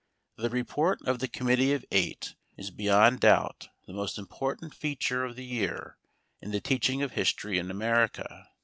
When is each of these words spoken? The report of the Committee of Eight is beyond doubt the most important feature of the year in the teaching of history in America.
The 0.37 0.49
report 0.49 0.99
of 1.03 1.19
the 1.19 1.27
Committee 1.27 1.73
of 1.73 1.85
Eight 1.91 2.33
is 2.57 2.71
beyond 2.71 3.19
doubt 3.19 3.69
the 3.85 3.93
most 3.93 4.17
important 4.17 4.73
feature 4.73 5.23
of 5.23 5.35
the 5.35 5.45
year 5.45 5.95
in 6.41 6.49
the 6.49 6.59
teaching 6.59 7.03
of 7.03 7.11
history 7.11 7.59
in 7.59 7.69
America. 7.69 8.49